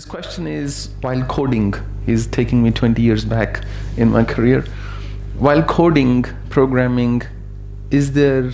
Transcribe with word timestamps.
His 0.00 0.06
question 0.06 0.46
is 0.46 0.88
while 1.02 1.22
coding, 1.24 1.74
he's 2.06 2.26
taking 2.26 2.62
me 2.62 2.70
20 2.70 3.02
years 3.02 3.22
back 3.22 3.62
in 3.98 4.10
my 4.10 4.24
career. 4.24 4.64
While 5.36 5.62
coding, 5.62 6.24
programming, 6.48 7.20
is 7.90 8.12
there 8.12 8.50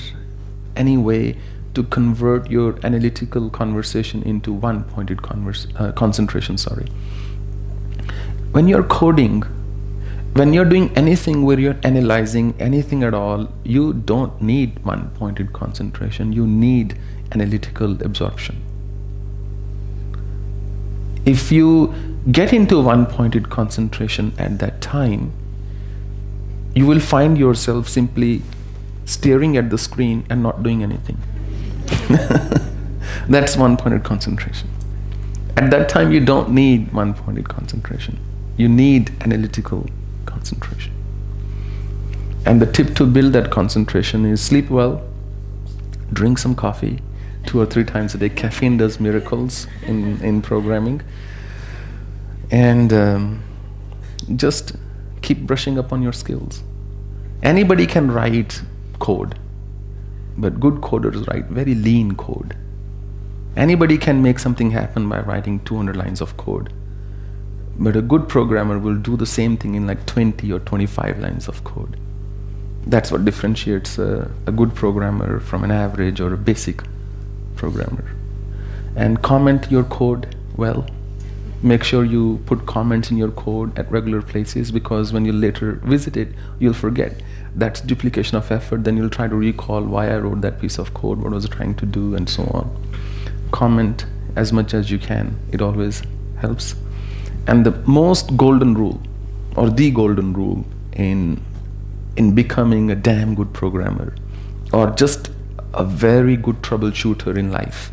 any 0.74 0.96
way 0.96 1.36
to 1.74 1.84
convert 1.84 2.50
your 2.50 2.80
analytical 2.82 3.48
conversation 3.48 4.24
into 4.24 4.52
one 4.52 4.82
pointed 4.82 5.22
converse, 5.22 5.68
uh, 5.76 5.92
concentration? 5.92 6.58
Sorry. 6.58 6.88
When 8.50 8.66
you're 8.66 8.82
coding, 8.82 9.42
when 10.32 10.52
you're 10.52 10.64
doing 10.64 10.90
anything 10.96 11.44
where 11.44 11.60
you're 11.60 11.78
analyzing 11.84 12.56
anything 12.58 13.04
at 13.04 13.14
all, 13.14 13.48
you 13.62 13.92
don't 13.92 14.42
need 14.42 14.84
one 14.84 15.10
pointed 15.10 15.52
concentration, 15.52 16.32
you 16.32 16.44
need 16.44 16.98
analytical 17.30 18.02
absorption 18.02 18.60
if 21.26 21.50
you 21.50 21.92
get 22.30 22.52
into 22.52 22.80
one 22.80 23.04
pointed 23.04 23.50
concentration 23.50 24.32
at 24.38 24.58
that 24.60 24.80
time, 24.80 25.32
you 26.74 26.86
will 26.86 27.00
find 27.00 27.36
yourself 27.36 27.88
simply 27.88 28.42
staring 29.04 29.56
at 29.56 29.70
the 29.70 29.78
screen 29.78 30.24
and 30.30 30.42
not 30.42 30.62
doing 30.62 30.82
anything. 30.82 31.18
That's 33.28 33.56
one 33.56 33.76
pointed 33.76 34.04
concentration. 34.04 34.68
At 35.56 35.70
that 35.70 35.88
time, 35.88 36.12
you 36.12 36.24
don't 36.24 36.50
need 36.50 36.92
one 36.92 37.14
pointed 37.14 37.48
concentration, 37.48 38.18
you 38.56 38.68
need 38.68 39.10
analytical 39.22 39.88
concentration. 40.26 40.92
And 42.44 42.62
the 42.62 42.66
tip 42.66 42.94
to 42.96 43.06
build 43.06 43.32
that 43.32 43.50
concentration 43.50 44.24
is 44.24 44.40
sleep 44.40 44.70
well, 44.70 45.02
drink 46.12 46.38
some 46.38 46.54
coffee, 46.54 47.00
two 47.46 47.60
or 47.60 47.66
three 47.66 47.84
times 47.84 48.14
a 48.14 48.18
day. 48.18 48.28
Caffeine 48.28 48.76
does 48.76 49.00
miracles 49.00 49.66
in, 49.86 50.20
in 50.22 50.42
programming. 50.42 51.02
And 52.50 52.92
um, 52.92 53.42
just 54.34 54.76
keep 55.22 55.40
brushing 55.40 55.78
up 55.78 55.92
on 55.92 56.02
your 56.02 56.12
skills. 56.12 56.62
Anybody 57.42 57.86
can 57.86 58.10
write 58.10 58.62
code, 58.98 59.38
but 60.36 60.60
good 60.60 60.74
coders 60.74 61.26
write 61.28 61.46
very 61.46 61.74
lean 61.74 62.16
code. 62.16 62.56
Anybody 63.56 63.98
can 63.98 64.22
make 64.22 64.38
something 64.38 64.70
happen 64.70 65.08
by 65.08 65.20
writing 65.20 65.60
200 65.60 65.96
lines 65.96 66.20
of 66.20 66.36
code. 66.36 66.72
But 67.78 67.96
a 67.96 68.02
good 68.02 68.28
programmer 68.28 68.78
will 68.78 68.96
do 68.96 69.16
the 69.16 69.26
same 69.26 69.56
thing 69.56 69.74
in 69.74 69.86
like 69.86 70.06
20 70.06 70.50
or 70.52 70.60
25 70.60 71.18
lines 71.18 71.48
of 71.48 71.62
code. 71.64 71.98
That's 72.86 73.10
what 73.10 73.24
differentiates 73.24 73.98
a, 73.98 74.30
a 74.46 74.52
good 74.52 74.74
programmer 74.74 75.40
from 75.40 75.64
an 75.64 75.70
average 75.70 76.20
or 76.20 76.32
a 76.32 76.36
basic 76.36 76.82
programmer. 77.56 78.04
And 78.94 79.22
comment 79.22 79.70
your 79.70 79.84
code 79.84 80.36
well. 80.56 80.86
Make 81.62 81.82
sure 81.84 82.04
you 82.04 82.40
put 82.46 82.66
comments 82.66 83.10
in 83.10 83.16
your 83.16 83.30
code 83.30 83.78
at 83.78 83.90
regular 83.90 84.22
places 84.22 84.70
because 84.70 85.12
when 85.12 85.24
you 85.24 85.32
later 85.32 85.72
visit 85.84 86.16
it, 86.16 86.28
you'll 86.58 86.74
forget. 86.74 87.22
That's 87.54 87.80
duplication 87.80 88.36
of 88.36 88.50
effort. 88.52 88.84
Then 88.84 88.96
you'll 88.96 89.10
try 89.10 89.28
to 89.28 89.34
recall 89.34 89.82
why 89.82 90.10
I 90.10 90.18
wrote 90.18 90.42
that 90.42 90.60
piece 90.60 90.78
of 90.78 90.92
code, 90.94 91.18
what 91.18 91.32
I 91.32 91.34
was 91.34 91.46
I 91.46 91.48
trying 91.48 91.74
to 91.76 91.86
do, 91.86 92.14
and 92.14 92.28
so 92.28 92.44
on. 92.44 92.70
Comment 93.52 94.04
as 94.36 94.52
much 94.52 94.74
as 94.74 94.90
you 94.90 94.98
can, 94.98 95.38
it 95.50 95.62
always 95.62 96.02
helps. 96.38 96.74
And 97.46 97.64
the 97.64 97.72
most 97.86 98.36
golden 98.36 98.74
rule, 98.74 99.00
or 99.56 99.70
the 99.70 99.90
golden 99.90 100.34
rule, 100.34 100.64
in, 100.92 101.42
in 102.16 102.34
becoming 102.34 102.90
a 102.90 102.94
damn 102.94 103.34
good 103.34 103.52
programmer, 103.54 104.14
or 104.72 104.90
just 104.90 105.30
a 105.76 105.84
very 105.84 106.36
good 106.36 106.62
troubleshooter 106.62 107.36
in 107.36 107.52
life. 107.52 107.92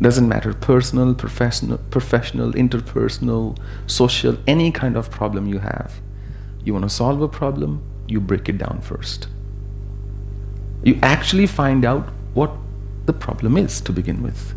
Doesn't 0.00 0.28
matter, 0.28 0.52
personal, 0.52 1.14
professional, 1.14 1.78
professional, 1.78 2.52
interpersonal, 2.52 3.58
social, 3.86 4.36
any 4.46 4.70
kind 4.70 4.94
of 4.94 5.10
problem 5.10 5.46
you 5.46 5.58
have. 5.60 6.00
You 6.64 6.74
want 6.74 6.84
to 6.84 6.90
solve 6.90 7.22
a 7.22 7.28
problem, 7.28 7.82
you 8.06 8.20
break 8.20 8.48
it 8.50 8.58
down 8.58 8.82
first. 8.82 9.28
You 10.84 10.98
actually 11.02 11.46
find 11.46 11.84
out 11.84 12.10
what 12.34 12.52
the 13.06 13.14
problem 13.14 13.56
is 13.56 13.80
to 13.80 13.92
begin 13.92 14.22
with. 14.22 14.54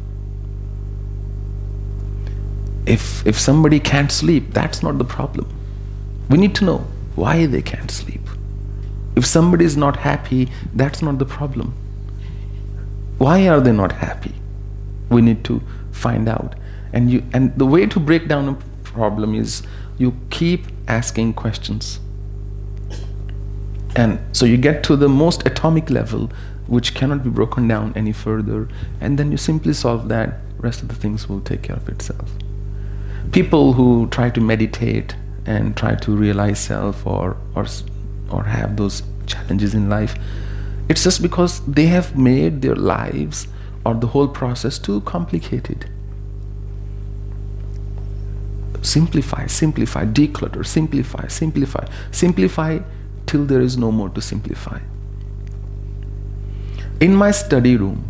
If, 2.86 3.26
if 3.26 3.40
somebody 3.40 3.80
can't 3.80 4.12
sleep, 4.12 4.54
that's 4.54 4.84
not 4.84 4.98
the 4.98 5.06
problem. 5.06 5.48
We 6.30 6.38
need 6.38 6.54
to 6.56 6.66
know 6.66 6.88
why 7.16 7.46
they 7.46 7.62
can't 7.62 7.90
sleep. 7.90 8.28
If 9.16 9.26
somebody 9.26 9.64
is 9.64 9.78
not 9.78 9.98
happy, 9.98 10.50
that's 10.74 11.02
not 11.02 11.18
the 11.18 11.26
problem. 11.26 11.74
Why 13.20 13.50
are 13.50 13.60
they 13.60 13.74
not 13.74 13.92
happy? 13.92 14.34
We 15.10 15.22
need 15.22 15.44
to 15.44 15.62
find 15.92 16.30
out. 16.30 16.56
And 16.94 17.12
you 17.12 17.24
and 17.34 17.54
the 17.58 17.66
way 17.66 17.86
to 17.86 18.00
break 18.00 18.28
down 18.30 18.48
a 18.48 18.54
problem 18.84 19.36
is 19.36 19.62
you 19.98 20.16
keep 20.30 20.68
asking 20.88 21.34
questions. 21.34 22.00
And 23.96 24.20
so 24.32 24.46
you 24.46 24.56
get 24.56 24.84
to 24.84 24.96
the 24.96 25.10
most 25.10 25.46
atomic 25.46 25.90
level, 25.90 26.32
which 26.68 26.94
cannot 26.96 27.24
be 27.24 27.30
broken 27.30 27.68
down 27.68 27.92
any 27.96 28.14
further, 28.14 28.70
and 29.02 29.20
then 29.20 29.32
you 29.32 29.38
simply 29.38 29.74
solve 29.74 30.08
that. 30.10 30.40
Rest 30.58 30.82
of 30.82 30.88
the 30.88 30.96
things 30.96 31.28
will 31.28 31.42
take 31.42 31.64
care 31.64 31.76
of 31.76 31.90
itself. 31.90 32.30
People 33.34 33.74
who 33.74 34.08
try 34.08 34.30
to 34.30 34.42
meditate 34.42 35.16
and 35.46 35.76
try 35.76 35.96
to 35.96 36.16
realize 36.16 36.60
self 36.60 37.06
or 37.06 37.36
or 37.56 37.66
or 38.30 38.44
have 38.44 38.78
those 38.78 39.04
challenges 39.26 39.74
in 39.74 39.90
life 39.90 40.16
it's 40.90 41.04
just 41.04 41.22
because 41.22 41.62
they 41.66 41.86
have 41.86 42.18
made 42.18 42.64
their 42.64 42.76
lives 42.76 43.48
or 43.86 43.94
the 43.94 44.08
whole 44.08 44.28
process 44.28 44.80
too 44.80 45.02
complicated. 45.02 45.90
Simplify, 48.82 49.46
simplify, 49.46 50.06
declutter, 50.06 50.66
simplify, 50.66 51.28
simplify, 51.28 51.86
simplify 52.12 52.80
till 53.28 53.46
there 53.46 53.62
is 53.62 53.78
no 53.78 53.92
more 53.92 54.10
to 54.10 54.22
simplify. 54.22 54.80
In 57.00 57.16
my 57.16 57.32
study 57.32 57.78
room, 57.78 58.04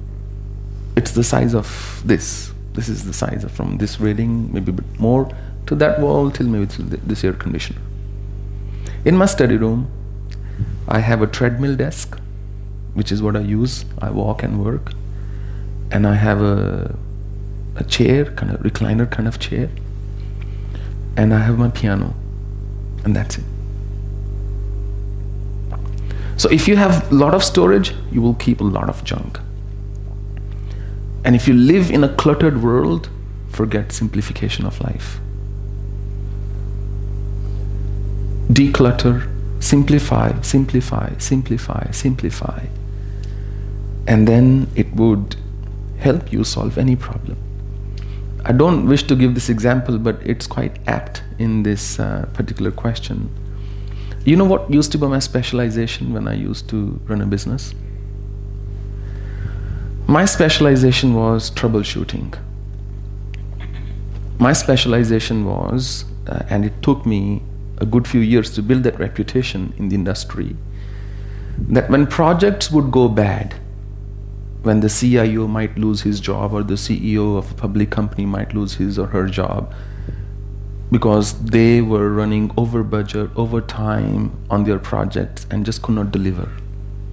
it's 0.95 1.11
the 1.11 1.23
size 1.23 1.53
of 1.53 2.01
this. 2.05 2.53
This 2.73 2.87
is 2.87 3.05
the 3.05 3.13
size 3.13 3.43
of 3.43 3.51
from 3.51 3.77
this 3.77 3.99
reading, 3.99 4.53
maybe 4.53 4.69
a 4.69 4.73
bit 4.73 4.99
more, 4.99 5.29
to 5.65 5.75
that 5.75 5.99
wall 5.99 6.31
till 6.31 6.47
maybe 6.47 6.65
this 6.65 7.23
air 7.23 7.33
conditioner. 7.33 7.81
In 9.03 9.17
my 9.17 9.25
study 9.25 9.57
room, 9.57 9.91
I 10.87 10.99
have 10.99 11.21
a 11.21 11.27
treadmill 11.27 11.75
desk 11.75 12.17
which 12.93 13.11
is 13.11 13.21
what 13.21 13.35
I 13.35 13.41
use. 13.41 13.85
I 13.99 14.09
walk 14.09 14.43
and 14.43 14.63
work, 14.63 14.91
and 15.91 16.05
I 16.07 16.15
have 16.15 16.41
a 16.41 16.95
a 17.75 17.83
chair, 17.83 18.25
kind 18.25 18.51
of 18.51 18.59
recliner 18.61 19.09
kind 19.09 19.27
of 19.27 19.39
chair, 19.39 19.69
and 21.15 21.33
I 21.33 21.39
have 21.39 21.57
my 21.57 21.69
piano, 21.69 22.13
and 23.03 23.15
that's 23.15 23.37
it. 23.37 23.45
So 26.37 26.49
if 26.49 26.67
you 26.67 26.77
have 26.77 27.11
a 27.11 27.15
lot 27.15 27.33
of 27.33 27.43
storage, 27.43 27.93
you 28.11 28.21
will 28.21 28.35
keep 28.35 28.61
a 28.61 28.63
lot 28.63 28.89
of 28.89 29.03
junk. 29.03 29.39
And 31.25 31.35
if 31.35 31.47
you 31.47 31.53
live 31.53 31.91
in 31.91 32.03
a 32.03 32.09
cluttered 32.15 32.63
world, 32.63 33.09
forget 33.49 33.91
simplification 33.91 34.65
of 34.65 34.79
life. 34.79 35.19
Declutter, 38.47 39.27
simplify, 39.69 40.27
simplify, 40.41 41.07
simplify, 41.17 41.83
simplify 41.91 42.59
and 44.09 44.27
then 44.27 44.67
it 44.75 44.91
would 44.95 45.35
help 45.99 46.33
you 46.33 46.43
solve 46.43 46.77
any 46.79 46.95
problem. 46.95 47.37
I 48.43 48.53
don't 48.53 48.87
wish 48.87 49.03
to 49.03 49.15
give 49.15 49.35
this 49.35 49.49
example, 49.49 49.99
but 49.99 50.15
it's 50.25 50.47
quite 50.47 50.79
apt 50.87 51.21
in 51.37 51.61
this 51.61 51.99
uh, 51.99 52.27
particular 52.33 52.71
question. 52.71 53.29
You 54.25 54.35
know 54.35 54.45
what 54.45 54.73
used 54.73 54.91
to 54.93 54.97
be 54.97 55.05
my 55.07 55.19
specialization 55.19 56.13
when 56.13 56.27
I 56.27 56.33
used 56.33 56.67
to 56.69 56.99
run 57.05 57.21
a 57.21 57.27
business? 57.27 57.75
My 60.07 60.25
specialization 60.25 61.13
was 61.13 61.51
troubleshooting. 61.51 62.35
My 64.39 64.53
specialization 64.53 65.45
was, 65.45 66.05
uh, 66.27 66.41
and 66.49 66.65
it 66.65 66.81
took 66.81 67.05
me 67.05 67.43
a 67.79 67.85
good 67.85 68.07
few 68.07 68.21
years 68.21 68.49
to 68.51 68.61
build 68.61 68.83
that 68.83 68.99
reputation 68.99 69.73
in 69.77 69.89
the 69.89 69.95
industry, 69.95 70.55
that 71.57 71.89
when 71.89 72.07
projects 72.07 72.71
would 72.71 72.91
go 72.91 73.07
bad, 73.07 73.55
when 74.61 74.81
the 74.81 74.89
CIO 74.89 75.47
might 75.47 75.77
lose 75.77 76.01
his 76.01 76.19
job 76.19 76.53
or 76.53 76.63
the 76.63 76.73
CEO 76.73 77.37
of 77.37 77.51
a 77.51 77.53
public 77.53 77.89
company 77.89 78.25
might 78.25 78.53
lose 78.53 78.75
his 78.75 78.99
or 78.99 79.07
her 79.07 79.25
job 79.27 79.73
because 80.91 81.39
they 81.45 81.81
were 81.81 82.09
running 82.11 82.51
over 82.57 82.83
budget, 82.83 83.29
over 83.35 83.61
time 83.61 84.31
on 84.49 84.63
their 84.63 84.79
projects 84.79 85.45
and 85.51 85.65
just 85.65 85.81
could 85.81 85.95
not 85.95 86.11
deliver. 86.11 86.51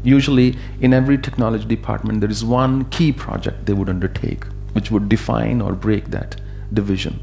Usually, 0.03 0.57
in 0.81 0.95
every 0.95 1.19
technology 1.19 1.65
department, 1.65 2.21
there 2.21 2.31
is 2.31 2.45
one 2.45 2.87
key 2.87 3.13
project 3.13 3.67
they 3.67 3.73
would 3.73 3.89
undertake 3.89 4.45
which 4.77 4.91
would 4.91 5.09
define 5.09 5.63
or 5.63 5.73
break 5.73 6.11
that 6.11 6.39
division. 6.71 7.19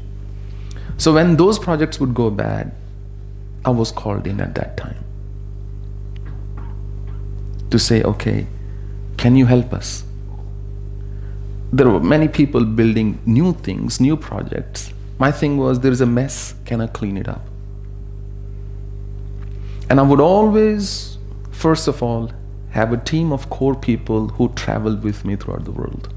So, 0.96 1.14
when 1.14 1.36
those 1.36 1.56
projects 1.56 2.00
would 2.00 2.12
go 2.12 2.28
bad, 2.28 2.74
I 3.64 3.70
was 3.70 3.90
called 3.90 4.26
in 4.26 4.40
at 4.40 4.54
that 4.54 4.76
time 4.76 5.04
to 7.70 7.78
say, 7.78 8.02
okay, 8.02 8.46
can 9.16 9.36
you 9.36 9.46
help 9.46 9.72
us? 9.72 10.04
there 11.76 11.90
were 11.90 11.98
many 11.98 12.28
people 12.28 12.64
building 12.64 13.18
new 13.26 13.52
things, 13.52 14.00
new 14.00 14.16
projects, 14.16 14.92
My 15.18 15.30
thing 15.30 15.58
was 15.58 15.78
there 15.80 15.92
is 15.92 16.00
a 16.00 16.06
mess, 16.06 16.54
can 16.64 16.80
I 16.80 16.88
clean 16.88 17.16
it 17.16 17.28
up? 17.28 17.42
And 19.88 20.00
I 20.00 20.02
would 20.02 20.20
always, 20.20 21.18
first 21.52 21.86
of 21.86 22.02
all, 22.02 22.32
have 22.70 22.92
a 22.92 22.96
team 22.96 23.32
of 23.32 23.48
core 23.48 23.76
people 23.76 24.28
who 24.28 24.48
traveled 24.56 25.04
with 25.04 25.24
me 25.24 25.36
throughout 25.36 25.64
the 25.64 25.70
world. 25.70 26.12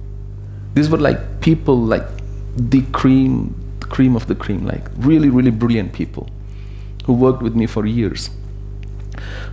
These 0.73 0.89
were 0.89 0.97
like 0.97 1.41
people 1.41 1.77
like 1.77 2.07
the 2.55 2.81
cream, 2.91 3.53
the 3.79 3.85
cream 3.85 4.15
of 4.15 4.25
the 4.25 4.33
cream, 4.33 4.65
like 4.65 4.89
really, 4.97 5.29
really 5.29 5.51
brilliant 5.51 5.93
people 5.93 6.27
who 7.07 7.13
worked 7.13 7.41
with 7.41 7.55
me 7.55 7.65
for 7.65 7.85
years. 7.85 8.29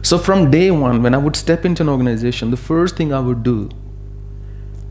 So 0.02 0.18
from 0.18 0.50
day 0.50 0.70
one, 0.70 1.02
when 1.02 1.14
I 1.14 1.18
would 1.18 1.36
step 1.36 1.64
into 1.64 1.82
an 1.82 1.88
organization, 1.88 2.50
the 2.50 2.58
first 2.58 2.96
thing 2.96 3.12
I 3.12 3.20
would 3.20 3.42
do 3.42 3.70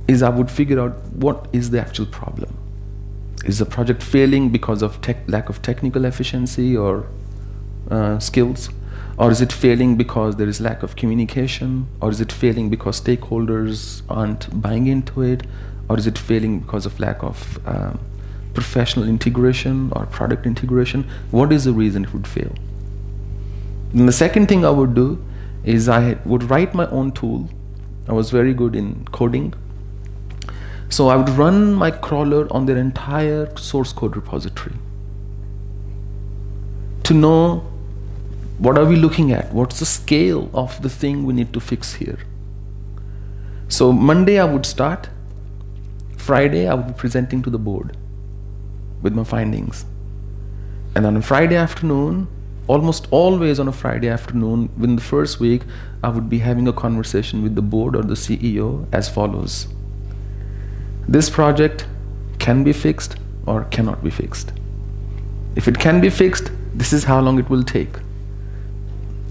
is 0.07 0.23
I 0.23 0.29
would 0.29 0.49
figure 0.49 0.79
out 0.79 0.93
what 1.09 1.47
is 1.53 1.69
the 1.69 1.79
actual 1.79 2.07
problem. 2.07 2.57
Is 3.45 3.59
the 3.59 3.65
project 3.65 4.01
failing 4.01 4.49
because 4.49 4.81
of 4.81 5.01
tech, 5.01 5.17
lack 5.27 5.49
of 5.49 5.61
technical 5.61 6.05
efficiency 6.05 6.75
or 6.75 7.05
uh, 7.91 8.17
skills? 8.19 8.69
Or 9.17 9.29
is 9.29 9.41
it 9.41 9.51
failing 9.51 9.97
because 9.97 10.37
there 10.37 10.47
is 10.47 10.59
lack 10.59 10.81
of 10.81 10.95
communication? 10.95 11.87
Or 12.01 12.09
is 12.09 12.21
it 12.21 12.31
failing 12.31 12.69
because 12.69 12.99
stakeholders 12.99 14.01
aren't 14.09 14.61
buying 14.61 14.87
into 14.87 15.21
it? 15.21 15.43
Or 15.89 15.97
is 15.97 16.07
it 16.07 16.17
failing 16.17 16.61
because 16.61 16.85
of 16.85 16.99
lack 16.99 17.21
of 17.21 17.59
um, 17.67 17.99
professional 18.53 19.07
integration 19.07 19.91
or 19.95 20.05
product 20.05 20.45
integration? 20.45 21.09
What 21.31 21.51
is 21.51 21.65
the 21.65 21.73
reason 21.73 22.05
it 22.05 22.13
would 22.13 22.27
fail? 22.27 22.53
And 23.93 24.07
the 24.07 24.13
second 24.13 24.47
thing 24.47 24.65
I 24.65 24.69
would 24.69 24.93
do 24.93 25.23
is 25.63 25.87
I 25.87 26.17
would 26.25 26.49
write 26.49 26.73
my 26.73 26.87
own 26.87 27.11
tool. 27.11 27.49
I 28.07 28.13
was 28.13 28.31
very 28.31 28.53
good 28.53 28.75
in 28.75 29.05
coding. 29.11 29.53
So 30.89 31.07
I 31.07 31.15
would 31.15 31.29
run 31.29 31.73
my 31.73 31.91
crawler 31.91 32.47
on 32.51 32.65
their 32.65 32.77
entire 32.77 33.55
source 33.57 33.93
code 33.93 34.15
repository 34.15 34.75
to 37.03 37.13
know 37.13 37.67
what 38.59 38.77
are 38.77 38.85
we 38.85 38.95
looking 38.95 39.31
at? 39.31 39.51
What's 39.51 39.79
the 39.79 39.85
scale 39.85 40.49
of 40.53 40.81
the 40.81 40.89
thing 40.89 41.25
we 41.25 41.33
need 41.33 41.51
to 41.53 41.59
fix 41.59 41.95
here? 41.95 42.19
So 43.67 43.91
Monday 43.91 44.39
I 44.39 44.45
would 44.45 44.65
start. 44.65 45.09
Friday 46.15 46.67
I 46.67 46.75
would 46.75 46.87
be 46.87 46.93
presenting 46.93 47.41
to 47.43 47.49
the 47.49 47.57
board 47.57 47.97
with 49.03 49.13
my 49.13 49.23
findings. 49.23 49.85
And 50.95 51.05
on 51.05 51.17
a 51.17 51.21
Friday 51.21 51.55
afternoon, 51.55 52.27
almost 52.67 53.07
always 53.11 53.59
on 53.59 53.67
a 53.67 53.71
Friday 53.71 54.07
afternoon, 54.07 54.69
within 54.77 54.95
the 54.95 55.01
first 55.01 55.39
week, 55.39 55.63
I 56.03 56.09
would 56.09 56.29
be 56.29 56.39
having 56.39 56.67
a 56.67 56.73
conversation 56.73 57.43
with 57.43 57.55
the 57.55 57.61
board 57.61 57.95
or 57.95 58.01
the 58.01 58.15
CEO 58.15 58.87
as 58.91 59.09
follows 59.09 59.67
This 61.07 61.29
project 61.29 61.85
can 62.39 62.63
be 62.63 62.73
fixed 62.73 63.17
or 63.45 63.65
cannot 63.65 64.03
be 64.03 64.09
fixed. 64.09 64.53
If 65.55 65.67
it 65.67 65.77
can 65.77 65.99
be 66.01 66.09
fixed, 66.09 66.51
this 66.73 66.93
is 66.93 67.03
how 67.03 67.19
long 67.19 67.37
it 67.39 67.49
will 67.49 67.63
take. 67.63 67.97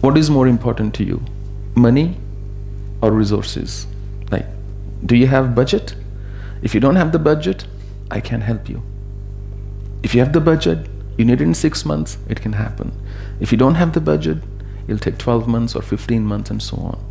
What 0.03 0.19
is 0.19 0.31
more 0.31 0.47
important 0.47 0.95
to 0.95 1.05
you, 1.05 1.23
money 1.75 2.17
or 3.01 3.13
resources? 3.13 3.87
Like, 4.31 4.47
do 5.07 5.17
you 5.17 5.27
have 5.27 5.55
budget? 5.55 5.95
If 6.63 6.75
you 6.75 6.81
don't 6.81 6.97
have 6.97 7.13
the 7.13 7.19
budget, 7.19 7.67
I 8.11 8.21
can 8.21 8.41
help 8.41 8.69
you. 8.69 8.83
If 10.03 10.15
you 10.15 10.21
have 10.21 10.33
the 10.33 10.41
budget, 10.41 10.89
you 11.17 11.25
need 11.25 11.41
it 11.41 11.43
in 11.43 11.55
six 11.55 11.85
months, 11.85 12.19
it 12.29 12.41
can 12.41 12.53
happen. 12.53 12.93
If 13.41 13.53
you 13.53 13.59
don't 13.59 13.75
have 13.77 13.93
the 13.93 14.01
budget, 14.01 14.39
it'll 14.87 14.99
take 14.99 15.19
12 15.19 15.47
months 15.47 15.77
or 15.77 15.83
15 15.83 16.25
months 16.25 16.51
and 16.51 16.63
so 16.63 16.77
on. 16.79 17.05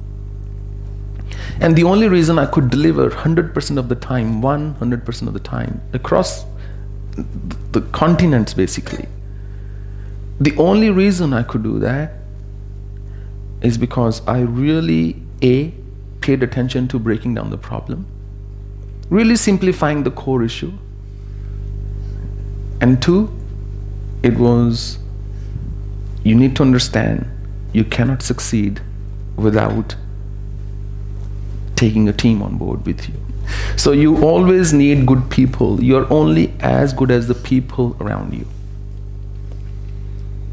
And 1.60 1.76
the 1.76 1.84
only 1.84 2.08
reason 2.08 2.40
I 2.40 2.46
could 2.46 2.70
deliver 2.70 3.10
100% 3.10 3.78
of 3.78 3.90
the 3.90 3.96
time, 3.96 4.42
100% 4.42 5.28
of 5.28 5.34
the 5.34 5.40
time, 5.40 5.82
across 5.94 6.46
the 7.72 7.82
continents 7.92 8.54
basically, 8.54 9.08
the 10.40 10.56
only 10.58 10.90
reason 10.90 11.34
I 11.34 11.44
could 11.44 11.64
do 11.64 11.80
that 11.80 12.14
is 13.62 13.78
because 13.78 14.26
I 14.28 14.40
really, 14.40 15.22
A, 15.44 15.74
paid 16.20 16.44
attention 16.44 16.88
to 16.90 17.00
breaking 17.00 17.36
down 17.36 17.52
the 17.52 17.58
problem, 17.58 18.08
really 19.10 19.36
simplifying 19.36 20.04
the 20.04 20.12
core 20.12 20.44
issue, 20.44 20.74
and 22.82 23.02
two, 23.02 23.32
it 24.24 24.38
was 24.38 24.98
you 26.24 26.36
need 26.36 26.56
to 26.56 26.64
understand 26.64 27.28
you 27.74 27.84
cannot 27.84 28.22
succeed 28.22 28.82
without 29.36 29.96
taking 31.76 32.10
a 32.10 32.14
team 32.14 32.42
on 32.44 32.58
board 32.58 32.86
with 32.86 33.08
you. 33.08 33.16
So 33.76 33.92
you 33.92 34.24
always 34.24 34.72
need 34.74 35.06
good 35.06 35.30
people. 35.30 35.84
You're 35.84 36.12
only 36.12 36.54
as 36.60 36.94
good 36.94 37.12
as 37.12 37.28
the 37.28 37.34
people 37.34 37.98
around 38.00 38.34
you. 38.34 38.46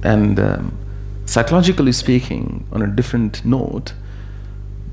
And 0.03 0.39
um, 0.41 0.79
psychologically 1.27 1.93
speaking, 1.93 2.67
on 2.73 2.83
a 2.83 2.87
different 2.87 3.45
note, 3.45 3.93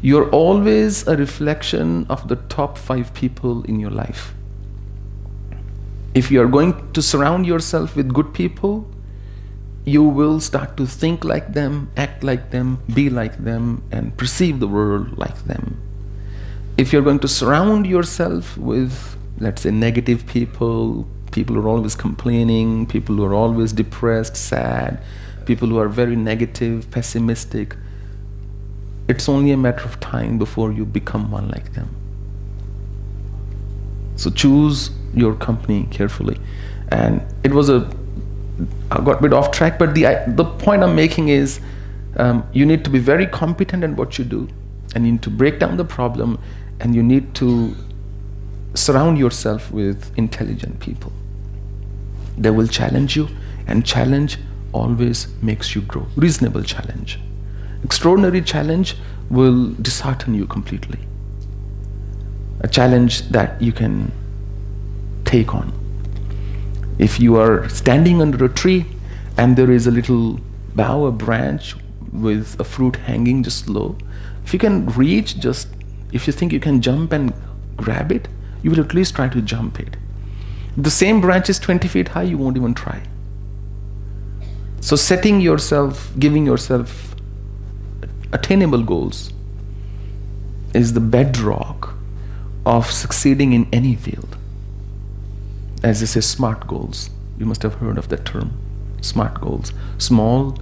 you're 0.01 0.29
always 0.29 1.07
a 1.07 1.15
reflection 1.15 2.05
of 2.09 2.27
the 2.27 2.35
top 2.35 2.77
five 2.77 3.13
people 3.13 3.63
in 3.63 3.79
your 3.79 3.91
life. 3.91 4.33
If 6.15 6.31
you 6.31 6.41
are 6.41 6.47
going 6.47 6.93
to 6.93 7.01
surround 7.01 7.45
yourself 7.45 7.97
with 7.97 8.13
good 8.13 8.33
people, 8.33 8.87
you 9.83 10.01
will 10.01 10.39
start 10.39 10.77
to 10.77 10.87
think 10.87 11.25
like 11.25 11.53
them, 11.53 11.91
act 11.97 12.23
like 12.23 12.51
them, 12.51 12.81
be 12.93 13.09
like 13.09 13.43
them, 13.43 13.83
and 13.91 14.15
perceive 14.17 14.61
the 14.61 14.67
world 14.67 15.17
like 15.17 15.43
them. 15.43 15.77
If 16.77 16.93
you're 16.93 17.01
going 17.01 17.19
to 17.19 17.27
surround 17.27 17.85
yourself 17.85 18.57
with, 18.57 19.17
let's 19.39 19.63
say, 19.63 19.71
negative 19.71 20.25
people, 20.25 21.05
people 21.33 21.55
who 21.55 21.61
are 21.61 21.67
always 21.67 21.95
complaining, 21.95 22.87
people 22.87 23.17
who 23.17 23.25
are 23.25 23.33
always 23.33 23.73
depressed, 23.73 24.37
sad, 24.37 25.03
people 25.45 25.67
who 25.67 25.77
are 25.77 25.89
very 25.89 26.15
negative, 26.15 26.89
pessimistic, 26.91 27.75
it's 29.09 29.27
only 29.27 29.51
a 29.51 29.57
matter 29.57 29.83
of 29.83 29.99
time 29.99 30.37
before 30.37 30.71
you 30.71 30.85
become 30.85 31.29
one 31.29 31.49
like 31.49 31.73
them. 31.73 31.93
So 34.15 34.29
choose 34.29 34.91
your 35.15 35.35
company 35.35 35.87
carefully. 35.91 36.37
And 36.89 37.21
it 37.43 37.51
was 37.51 37.69
a, 37.69 37.89
I 38.91 39.01
got 39.01 39.19
a 39.19 39.21
bit 39.21 39.33
off 39.33 39.51
track, 39.51 39.79
but 39.79 39.95
the, 39.95 40.23
the 40.27 40.45
point 40.45 40.83
I'm 40.83 40.95
making 40.95 41.29
is 41.29 41.59
um, 42.17 42.47
you 42.53 42.65
need 42.65 42.83
to 42.83 42.89
be 42.89 42.99
very 42.99 43.27
competent 43.27 43.83
in 43.83 43.95
what 43.95 44.17
you 44.17 44.25
do, 44.25 44.47
and 44.93 45.05
you 45.05 45.13
need 45.13 45.21
to 45.23 45.29
break 45.29 45.59
down 45.59 45.77
the 45.77 45.85
problem, 45.85 46.39
and 46.79 46.93
you 46.93 47.03
need 47.03 47.33
to 47.35 47.75
surround 48.73 49.17
yourself 49.17 49.71
with 49.71 50.11
intelligent 50.17 50.79
people. 50.79 51.11
They 52.37 52.49
will 52.49 52.67
challenge 52.67 53.15
you, 53.15 53.29
and 53.67 53.85
challenge 53.85 54.37
always 54.73 55.27
makes 55.41 55.73
you 55.73 55.81
grow. 55.81 56.05
Reasonable 56.15 56.63
challenge. 56.63 57.19
Extraordinary 57.83 58.41
challenge 58.41 58.95
will 59.29 59.73
dishearten 59.81 60.35
you 60.35 60.45
completely. 60.45 60.99
A 62.61 62.67
challenge 62.67 63.29
that 63.29 63.61
you 63.61 63.71
can 63.71 64.11
take 65.25 65.53
on. 65.53 65.73
If 66.97 67.19
you 67.19 67.35
are 67.35 67.67
standing 67.67 68.21
under 68.21 68.45
a 68.45 68.49
tree 68.49 68.85
and 69.37 69.57
there 69.57 69.69
is 69.69 69.85
a 69.87 69.91
little 69.91 70.39
bough, 70.75 71.05
a 71.05 71.11
branch 71.11 71.75
with 72.11 72.57
a 72.59 72.63
fruit 72.63 72.95
hanging 72.95 73.43
just 73.43 73.67
low, 73.67 73.97
if 74.45 74.53
you 74.53 74.59
can 74.59 74.85
reach 74.87 75.39
just, 75.39 75.67
if 76.13 76.27
you 76.27 76.33
think 76.33 76.53
you 76.53 76.59
can 76.59 76.81
jump 76.81 77.11
and 77.11 77.33
grab 77.75 78.11
it, 78.11 78.27
you 78.63 78.71
will 78.71 78.79
at 78.79 78.93
least 78.93 79.15
try 79.15 79.27
to 79.27 79.41
jump 79.41 79.79
it. 79.79 79.97
The 80.77 80.91
same 80.91 81.21
branch 81.21 81.49
is 81.49 81.59
20 81.59 81.87
feet 81.87 82.09
high, 82.09 82.23
you 82.23 82.37
won't 82.37 82.57
even 82.57 82.73
try. 82.73 83.01
So, 84.81 84.95
setting 84.95 85.41
yourself, 85.41 86.11
giving 86.19 86.45
yourself 86.45 87.15
attainable 88.31 88.83
goals 88.83 89.31
is 90.73 90.93
the 90.93 90.99
bedrock 90.99 91.95
of 92.65 92.91
succeeding 92.91 93.53
in 93.53 93.67
any 93.71 93.95
field. 93.95 94.37
As 95.85 95.99
they 95.99 96.07
say, 96.07 96.19
SMART 96.19 96.65
goals. 96.65 97.11
You 97.37 97.45
must 97.45 97.61
have 97.61 97.75
heard 97.75 97.99
of 97.99 98.09
that 98.09 98.25
term. 98.25 98.49
SMART 99.01 99.39
goals. 99.39 99.71
Small, 99.99 100.57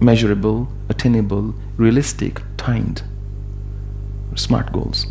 measurable, 0.00 0.68
attainable, 0.90 1.54
realistic, 1.78 2.42
timed. 2.58 3.02
SMART 4.34 4.70
goals. 4.74 5.06